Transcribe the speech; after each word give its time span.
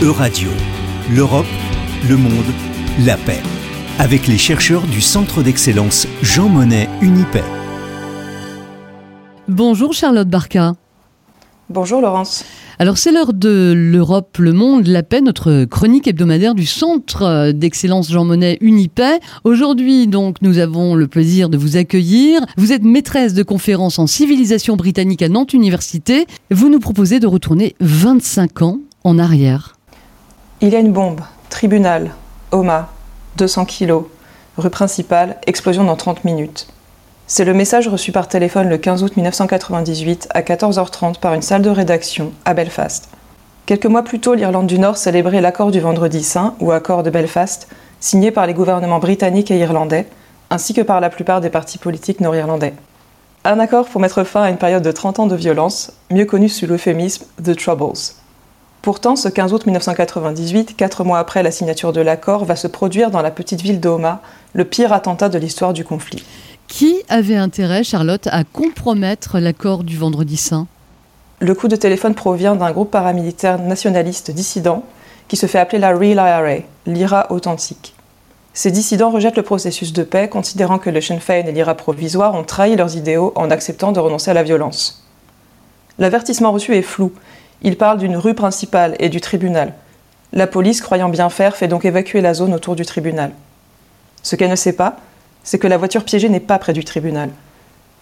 Euradio, 0.00 0.48
l'Europe, 1.12 1.44
le 2.08 2.16
monde, 2.16 2.44
la 3.04 3.16
paix. 3.16 3.42
Avec 3.98 4.28
les 4.28 4.38
chercheurs 4.38 4.86
du 4.86 5.00
Centre 5.00 5.42
d'excellence 5.42 6.06
Jean 6.22 6.48
Monnet 6.48 6.88
Unipaix. 7.02 7.42
Bonjour 9.48 9.92
Charlotte 9.94 10.28
Barca. 10.28 10.74
Bonjour 11.68 12.00
Laurence. 12.00 12.44
Alors 12.78 12.96
c'est 12.96 13.10
l'heure 13.10 13.32
de 13.32 13.72
l'Europe, 13.76 14.38
le 14.38 14.52
monde, 14.52 14.86
la 14.86 15.02
paix, 15.02 15.20
notre 15.20 15.64
chronique 15.64 16.06
hebdomadaire 16.06 16.54
du 16.54 16.64
Centre 16.64 17.50
d'excellence 17.50 18.08
Jean 18.08 18.24
Monnet 18.24 18.58
Unipaix. 18.60 19.18
Aujourd'hui 19.42 20.06
donc 20.06 20.36
nous 20.42 20.58
avons 20.58 20.94
le 20.94 21.08
plaisir 21.08 21.48
de 21.48 21.58
vous 21.58 21.76
accueillir. 21.76 22.40
Vous 22.56 22.72
êtes 22.72 22.84
maîtresse 22.84 23.34
de 23.34 23.42
conférences 23.42 23.98
en 23.98 24.06
civilisation 24.06 24.76
britannique 24.76 25.22
à 25.22 25.28
Nantes 25.28 25.54
Université. 25.54 26.28
Vous 26.52 26.68
nous 26.68 26.78
proposez 26.78 27.18
de 27.18 27.26
retourner 27.26 27.74
25 27.80 28.62
ans 28.62 28.78
en 29.02 29.18
arrière. 29.18 29.77
Il 30.60 30.70
y 30.70 30.74
a 30.74 30.80
une 30.80 30.90
bombe, 30.90 31.20
tribunal, 31.50 32.10
Oma, 32.50 32.88
200 33.36 33.64
kilos, 33.64 34.06
rue 34.56 34.70
principale, 34.70 35.36
explosion 35.46 35.84
dans 35.84 35.94
30 35.94 36.24
minutes. 36.24 36.66
C'est 37.28 37.44
le 37.44 37.54
message 37.54 37.86
reçu 37.86 38.10
par 38.10 38.26
téléphone 38.26 38.68
le 38.68 38.76
15 38.76 39.04
août 39.04 39.16
1998 39.16 40.26
à 40.34 40.42
14h30 40.42 41.20
par 41.20 41.34
une 41.34 41.42
salle 41.42 41.62
de 41.62 41.70
rédaction 41.70 42.32
à 42.44 42.54
Belfast. 42.54 43.08
Quelques 43.66 43.86
mois 43.86 44.02
plus 44.02 44.18
tôt, 44.18 44.34
l'Irlande 44.34 44.66
du 44.66 44.80
Nord 44.80 44.96
célébrait 44.96 45.40
l'accord 45.40 45.70
du 45.70 45.78
Vendredi 45.78 46.24
Saint, 46.24 46.56
ou 46.58 46.72
accord 46.72 47.04
de 47.04 47.10
Belfast, 47.10 47.68
signé 48.00 48.32
par 48.32 48.48
les 48.48 48.54
gouvernements 48.54 48.98
britanniques 48.98 49.52
et 49.52 49.58
irlandais, 49.60 50.08
ainsi 50.50 50.74
que 50.74 50.80
par 50.80 50.98
la 50.98 51.08
plupart 51.08 51.40
des 51.40 51.50
partis 51.50 51.78
politiques 51.78 52.18
nord-irlandais. 52.18 52.74
Un 53.44 53.60
accord 53.60 53.86
pour 53.86 54.00
mettre 54.00 54.24
fin 54.24 54.42
à 54.42 54.50
une 54.50 54.56
période 54.56 54.82
de 54.82 54.90
30 54.90 55.20
ans 55.20 55.26
de 55.28 55.36
violence, 55.36 55.92
mieux 56.10 56.24
connue 56.24 56.48
sous 56.48 56.66
l'euphémisme 56.66 57.26
The 57.44 57.56
Troubles. 57.56 57.94
Pourtant, 58.82 59.16
ce 59.16 59.28
15 59.28 59.52
août 59.52 59.66
1998, 59.66 60.76
quatre 60.76 61.04
mois 61.04 61.18
après 61.18 61.42
la 61.42 61.50
signature 61.50 61.92
de 61.92 62.00
l'accord, 62.00 62.44
va 62.44 62.56
se 62.56 62.66
produire 62.66 63.10
dans 63.10 63.22
la 63.22 63.30
petite 63.30 63.60
ville 63.60 63.80
d'Oma 63.80 64.22
le 64.52 64.64
pire 64.64 64.92
attentat 64.92 65.28
de 65.28 65.38
l'histoire 65.38 65.72
du 65.72 65.84
conflit. 65.84 66.24
Qui 66.68 67.02
avait 67.08 67.36
intérêt, 67.36 67.82
Charlotte, 67.82 68.28
à 68.28 68.44
compromettre 68.44 69.38
l'accord 69.38 69.84
du 69.84 69.96
Vendredi 69.96 70.36
Saint? 70.36 70.66
Le 71.40 71.54
coup 71.54 71.68
de 71.68 71.76
téléphone 71.76 72.14
provient 72.14 72.56
d'un 72.56 72.72
groupe 72.72 72.90
paramilitaire 72.90 73.58
nationaliste 73.58 74.30
dissident 74.30 74.84
qui 75.28 75.36
se 75.36 75.46
fait 75.46 75.58
appeler 75.58 75.78
la 75.78 75.96
Real 75.96 76.16
IRA, 76.16 76.64
l'IRA 76.86 77.32
authentique. 77.32 77.94
Ces 78.54 78.70
dissidents 78.70 79.10
rejettent 79.10 79.36
le 79.36 79.42
processus 79.42 79.92
de 79.92 80.02
paix, 80.02 80.28
considérant 80.28 80.78
que 80.78 80.90
le 80.90 81.00
Sinn 81.00 81.20
Féin 81.20 81.46
et 81.46 81.52
l'IRA 81.52 81.74
provisoire 81.74 82.34
ont 82.34 82.42
trahi 82.42 82.74
leurs 82.74 82.96
idéaux 82.96 83.32
en 83.36 83.50
acceptant 83.50 83.92
de 83.92 84.00
renoncer 84.00 84.30
à 84.30 84.34
la 84.34 84.42
violence. 84.42 85.04
L'avertissement 85.98 86.52
reçu 86.52 86.74
est 86.74 86.82
flou. 86.82 87.12
Il 87.62 87.76
parle 87.76 87.98
d'une 87.98 88.16
rue 88.16 88.34
principale 88.34 88.94
et 88.98 89.08
du 89.08 89.20
tribunal. 89.20 89.74
La 90.32 90.46
police, 90.46 90.80
croyant 90.80 91.08
bien 91.08 91.30
faire, 91.30 91.56
fait 91.56 91.68
donc 91.68 91.84
évacuer 91.84 92.20
la 92.20 92.34
zone 92.34 92.54
autour 92.54 92.76
du 92.76 92.84
tribunal. 92.84 93.32
Ce 94.22 94.36
qu'elle 94.36 94.50
ne 94.50 94.56
sait 94.56 94.74
pas, 94.74 94.96
c'est 95.42 95.58
que 95.58 95.66
la 95.66 95.78
voiture 95.78 96.04
piégée 96.04 96.28
n'est 96.28 96.40
pas 96.40 96.58
près 96.58 96.72
du 96.72 96.84
tribunal. 96.84 97.30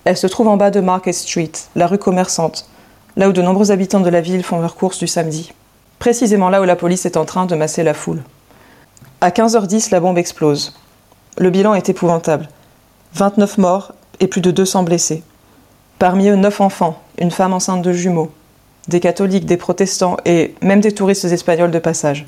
Elle 0.04 0.16
se 0.16 0.26
trouve 0.26 0.48
en 0.48 0.56
bas 0.56 0.70
de 0.70 0.80
Market 0.80 1.14
Street, 1.14 1.52
la 1.74 1.86
rue 1.86 1.98
commerçante, 1.98 2.68
là 3.16 3.28
où 3.28 3.32
de 3.32 3.42
nombreux 3.42 3.70
habitants 3.70 4.00
de 4.00 4.10
la 4.10 4.20
ville 4.20 4.42
font 4.42 4.60
leurs 4.60 4.76
courses 4.76 4.98
du 4.98 5.06
samedi. 5.06 5.52
Précisément 5.98 6.50
là 6.50 6.60
où 6.60 6.64
la 6.64 6.76
police 6.76 7.06
est 7.06 7.16
en 7.16 7.24
train 7.24 7.46
de 7.46 7.54
masser 7.54 7.82
la 7.82 7.94
foule. 7.94 8.22
À 9.20 9.30
15h10, 9.30 9.90
la 9.90 10.00
bombe 10.00 10.18
explose. 10.18 10.74
Le 11.38 11.50
bilan 11.50 11.74
est 11.74 11.88
épouvantable. 11.88 12.48
29 13.14 13.58
morts 13.58 13.92
et 14.20 14.26
plus 14.26 14.42
de 14.42 14.50
200 14.50 14.82
blessés. 14.82 15.22
Parmi 15.98 16.28
eux, 16.28 16.36
9 16.36 16.60
enfants, 16.60 17.00
une 17.18 17.30
femme 17.30 17.54
enceinte 17.54 17.82
de 17.82 17.92
jumeaux, 17.92 18.30
des 18.88 19.00
catholiques, 19.00 19.46
des 19.46 19.56
protestants 19.56 20.16
et 20.24 20.54
même 20.62 20.80
des 20.80 20.92
touristes 20.92 21.24
espagnols 21.24 21.70
de 21.70 21.78
passage. 21.78 22.26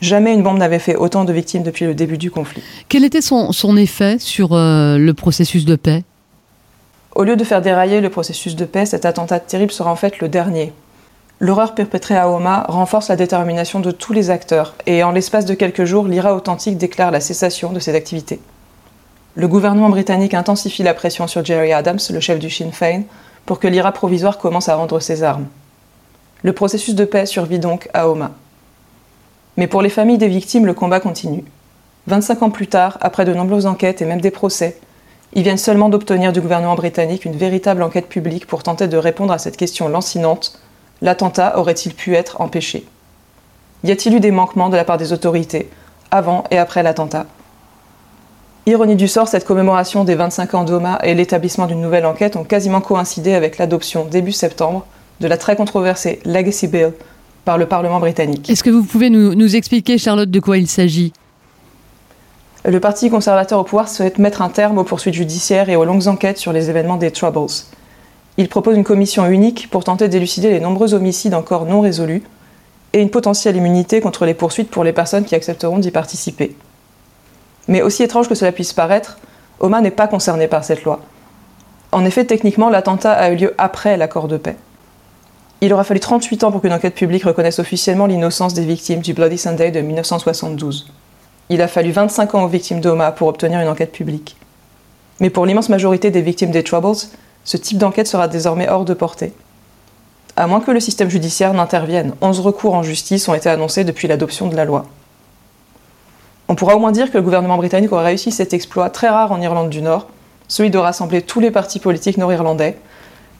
Jamais 0.00 0.32
une 0.32 0.42
bombe 0.42 0.58
n'avait 0.58 0.78
fait 0.78 0.96
autant 0.96 1.24
de 1.24 1.32
victimes 1.32 1.62
depuis 1.62 1.84
le 1.84 1.94
début 1.94 2.16
du 2.16 2.30
conflit. 2.30 2.62
Quel 2.88 3.04
était 3.04 3.20
son, 3.20 3.52
son 3.52 3.76
effet 3.76 4.18
sur 4.18 4.54
euh, 4.54 4.96
le 4.96 5.12
processus 5.12 5.66
de 5.66 5.76
paix? 5.76 6.04
Au 7.14 7.24
lieu 7.24 7.36
de 7.36 7.44
faire 7.44 7.60
dérailler 7.60 8.00
le 8.00 8.08
processus 8.08 8.56
de 8.56 8.64
paix, 8.64 8.86
cet 8.86 9.04
attentat 9.04 9.40
terrible 9.40 9.72
sera 9.72 9.90
en 9.90 9.96
fait 9.96 10.20
le 10.20 10.28
dernier. 10.28 10.72
L'horreur 11.38 11.74
perpétrée 11.74 12.16
à 12.16 12.30
Homa 12.30 12.64
renforce 12.68 13.08
la 13.08 13.16
détermination 13.16 13.80
de 13.80 13.90
tous 13.90 14.12
les 14.12 14.30
acteurs, 14.30 14.74
et 14.86 15.02
en 15.02 15.10
l'espace 15.10 15.44
de 15.44 15.54
quelques 15.54 15.84
jours, 15.84 16.06
l'IRA 16.06 16.34
authentique 16.34 16.78
déclare 16.78 17.10
la 17.10 17.20
cessation 17.20 17.72
de 17.72 17.80
ses 17.80 17.94
activités. 17.94 18.40
Le 19.34 19.48
gouvernement 19.48 19.88
britannique 19.88 20.34
intensifie 20.34 20.82
la 20.82 20.94
pression 20.94 21.26
sur 21.26 21.44
Jerry 21.44 21.72
Adams, 21.72 21.98
le 22.10 22.20
chef 22.20 22.38
du 22.38 22.50
Sinn 22.50 22.72
Féin, 22.72 23.02
pour 23.46 23.58
que 23.58 23.68
l'IRA 23.68 23.92
provisoire 23.92 24.38
commence 24.38 24.68
à 24.68 24.76
rendre 24.76 25.00
ses 25.00 25.22
armes. 25.22 25.46
Le 26.42 26.52
processus 26.52 26.94
de 26.94 27.04
paix 27.04 27.26
survit 27.26 27.58
donc 27.58 27.88
à 27.92 28.08
Homa. 28.08 28.32
Mais 29.56 29.66
pour 29.66 29.82
les 29.82 29.90
familles 29.90 30.18
des 30.18 30.28
victimes, 30.28 30.66
le 30.66 30.74
combat 30.74 31.00
continue. 31.00 31.44
25 32.06 32.42
ans 32.42 32.50
plus 32.50 32.66
tard, 32.66 32.96
après 33.00 33.24
de 33.24 33.34
nombreuses 33.34 33.66
enquêtes 33.66 34.00
et 34.00 34.06
même 34.06 34.20
des 34.20 34.30
procès, 34.30 34.78
ils 35.32 35.42
viennent 35.42 35.58
seulement 35.58 35.88
d'obtenir 35.88 36.32
du 36.32 36.40
gouvernement 36.40 36.74
britannique 36.74 37.24
une 37.24 37.36
véritable 37.36 37.82
enquête 37.82 38.08
publique 38.08 38.46
pour 38.46 38.62
tenter 38.62 38.88
de 38.88 38.96
répondre 38.96 39.32
à 39.32 39.38
cette 39.38 39.56
question 39.56 39.88
lancinante 39.88 40.58
l'attentat 41.02 41.58
aurait-il 41.58 41.94
pu 41.94 42.14
être 42.14 42.40
empêché? 42.40 42.86
Y 43.84 43.92
a-t-il 43.92 44.16
eu 44.16 44.20
des 44.20 44.30
manquements 44.30 44.68
de 44.68 44.76
la 44.76 44.84
part 44.84 44.98
des 44.98 45.12
autorités, 45.12 45.70
avant 46.10 46.44
et 46.50 46.58
après 46.58 46.82
l'attentat? 46.82 47.26
Ironie 48.70 48.94
du 48.94 49.08
sort, 49.08 49.26
cette 49.26 49.44
commémoration 49.44 50.04
des 50.04 50.14
25 50.14 50.54
ans 50.54 50.62
d'Oma 50.62 51.00
et 51.02 51.14
l'établissement 51.14 51.66
d'une 51.66 51.80
nouvelle 51.80 52.06
enquête 52.06 52.36
ont 52.36 52.44
quasiment 52.44 52.80
coïncidé 52.80 53.34
avec 53.34 53.58
l'adoption 53.58 54.04
début 54.04 54.30
septembre 54.30 54.86
de 55.18 55.26
la 55.26 55.36
très 55.36 55.56
controversée 55.56 56.20
Legacy 56.24 56.68
Bill 56.68 56.92
par 57.44 57.58
le 57.58 57.66
Parlement 57.66 57.98
britannique. 57.98 58.48
Est-ce 58.48 58.62
que 58.62 58.70
vous 58.70 58.84
pouvez 58.84 59.10
nous, 59.10 59.34
nous 59.34 59.56
expliquer, 59.56 59.98
Charlotte, 59.98 60.30
de 60.30 60.38
quoi 60.38 60.56
il 60.56 60.68
s'agit? 60.68 61.12
Le 62.64 62.78
Parti 62.78 63.10
conservateur 63.10 63.58
au 63.58 63.64
pouvoir 63.64 63.88
souhaite 63.88 64.18
mettre 64.18 64.40
un 64.40 64.50
terme 64.50 64.78
aux 64.78 64.84
poursuites 64.84 65.14
judiciaires 65.14 65.68
et 65.68 65.74
aux 65.74 65.84
longues 65.84 66.06
enquêtes 66.06 66.38
sur 66.38 66.52
les 66.52 66.70
événements 66.70 66.96
des 66.96 67.10
Troubles. 67.10 67.50
Il 68.36 68.48
propose 68.48 68.76
une 68.76 68.84
commission 68.84 69.26
unique 69.26 69.68
pour 69.68 69.82
tenter 69.82 70.06
d'élucider 70.06 70.48
les 70.48 70.60
nombreux 70.60 70.94
homicides 70.94 71.34
encore 71.34 71.64
non 71.66 71.80
résolus 71.80 72.22
et 72.92 73.00
une 73.00 73.10
potentielle 73.10 73.56
immunité 73.56 74.00
contre 74.00 74.26
les 74.26 74.34
poursuites 74.34 74.70
pour 74.70 74.84
les 74.84 74.92
personnes 74.92 75.24
qui 75.24 75.34
accepteront 75.34 75.80
d'y 75.80 75.90
participer. 75.90 76.54
Mais 77.70 77.82
aussi 77.82 78.02
étrange 78.02 78.28
que 78.28 78.34
cela 78.34 78.50
puisse 78.50 78.72
paraître, 78.72 79.16
Oma 79.60 79.80
n'est 79.80 79.92
pas 79.92 80.08
concerné 80.08 80.48
par 80.48 80.64
cette 80.64 80.82
loi. 80.82 81.00
En 81.92 82.04
effet, 82.04 82.24
techniquement, 82.24 82.68
l'attentat 82.68 83.12
a 83.12 83.30
eu 83.30 83.36
lieu 83.36 83.54
après 83.58 83.96
l'accord 83.96 84.26
de 84.26 84.36
paix. 84.36 84.56
Il 85.60 85.72
aura 85.72 85.84
fallu 85.84 86.00
38 86.00 86.42
ans 86.44 86.50
pour 86.50 86.62
qu'une 86.62 86.72
enquête 86.72 86.96
publique 86.96 87.24
reconnaisse 87.24 87.60
officiellement 87.60 88.06
l'innocence 88.06 88.54
des 88.54 88.64
victimes 88.64 89.00
du 89.00 89.14
Bloody 89.14 89.38
Sunday 89.38 89.70
de 89.70 89.80
1972. 89.80 90.90
Il 91.48 91.62
a 91.62 91.68
fallu 91.68 91.92
25 91.92 92.34
ans 92.34 92.44
aux 92.44 92.48
victimes 92.48 92.80
d'Oma 92.80 93.12
pour 93.12 93.28
obtenir 93.28 93.60
une 93.60 93.68
enquête 93.68 93.92
publique. 93.92 94.36
Mais 95.20 95.30
pour 95.30 95.46
l'immense 95.46 95.68
majorité 95.68 96.10
des 96.10 96.22
victimes 96.22 96.50
des 96.50 96.64
Troubles, 96.64 96.96
ce 97.44 97.56
type 97.56 97.78
d'enquête 97.78 98.08
sera 98.08 98.26
désormais 98.26 98.68
hors 98.68 98.84
de 98.84 98.94
portée. 98.94 99.32
À 100.34 100.48
moins 100.48 100.60
que 100.60 100.72
le 100.72 100.80
système 100.80 101.10
judiciaire 101.10 101.54
n'intervienne, 101.54 102.14
11 102.20 102.40
recours 102.40 102.74
en 102.74 102.82
justice 102.82 103.28
ont 103.28 103.34
été 103.34 103.48
annoncés 103.48 103.84
depuis 103.84 104.08
l'adoption 104.08 104.48
de 104.48 104.56
la 104.56 104.64
loi. 104.64 104.86
On 106.50 106.56
pourra 106.56 106.74
au 106.74 106.80
moins 106.80 106.90
dire 106.90 107.12
que 107.12 107.16
le 107.16 107.22
gouvernement 107.22 107.58
britannique 107.58 107.92
aura 107.92 108.02
réussi 108.02 108.32
cet 108.32 108.52
exploit 108.52 108.90
très 108.90 109.08
rare 109.08 109.30
en 109.30 109.40
Irlande 109.40 109.70
du 109.70 109.82
Nord, 109.82 110.08
celui 110.48 110.68
de 110.68 110.78
rassembler 110.78 111.22
tous 111.22 111.38
les 111.38 111.52
partis 111.52 111.78
politiques 111.78 112.18
nord-irlandais, 112.18 112.76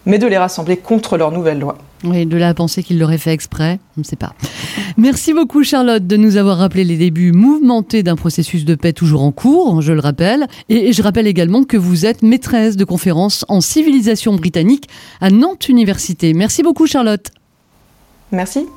mais 0.06 0.18
de 0.18 0.28
les 0.28 0.38
rassembler 0.38 0.76
contre 0.76 1.16
leur 1.16 1.32
nouvelle 1.32 1.58
loi. 1.58 1.76
Oui, 2.04 2.24
de 2.24 2.36
là 2.36 2.50
à 2.50 2.54
penser 2.54 2.84
qu'il 2.84 3.00
l'aurait 3.00 3.18
fait 3.18 3.32
exprès, 3.32 3.80
on 3.96 4.02
ne 4.02 4.04
sait 4.04 4.14
pas. 4.14 4.32
Merci 4.96 5.34
beaucoup 5.34 5.64
Charlotte 5.64 6.06
de 6.06 6.16
nous 6.16 6.36
avoir 6.36 6.58
rappelé 6.58 6.84
les 6.84 6.96
débuts 6.96 7.32
mouvementés 7.32 8.04
d'un 8.04 8.14
processus 8.14 8.64
de 8.64 8.76
paix 8.76 8.92
toujours 8.92 9.24
en 9.24 9.32
cours, 9.32 9.82
je 9.82 9.92
le 9.92 9.98
rappelle. 9.98 10.46
Et 10.68 10.92
je 10.92 11.02
rappelle 11.02 11.26
également 11.26 11.64
que 11.64 11.76
vous 11.76 12.06
êtes 12.06 12.22
maîtresse 12.22 12.76
de 12.76 12.84
conférences 12.84 13.44
en 13.48 13.60
civilisation 13.60 14.36
britannique 14.36 14.88
à 15.20 15.30
Nantes 15.30 15.68
Université. 15.68 16.32
Merci 16.32 16.62
beaucoup 16.62 16.86
Charlotte. 16.86 17.26
Merci. 18.30 18.68